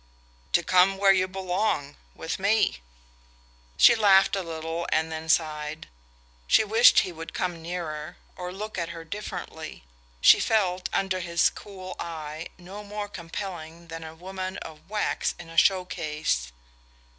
"To 0.53 0.63
come 0.63 0.97
where 0.97 1.13
you 1.13 1.27
belong: 1.27 1.95
with 2.15 2.39
me." 2.39 2.79
She 3.77 3.93
laughed 3.93 4.35
a 4.35 4.41
little 4.41 4.87
and 4.91 5.11
then 5.11 5.29
sighed. 5.29 5.89
She 6.47 6.63
wished 6.63 7.01
he 7.01 7.11
would 7.11 7.35
come 7.35 7.61
nearer, 7.61 8.17
or 8.35 8.51
look 8.51 8.79
at 8.79 8.89
her 8.89 9.03
differently: 9.05 9.83
she 10.19 10.39
felt, 10.39 10.89
under 10.91 11.19
his 11.19 11.51
cool 11.51 11.95
eye, 11.99 12.47
no 12.57 12.83
more 12.83 13.07
compelling 13.07 13.89
than 13.89 14.03
a 14.03 14.15
woman 14.15 14.57
of 14.63 14.89
wax 14.89 15.35
in 15.37 15.49
a 15.49 15.55
show 15.57 15.85
case. 15.85 16.51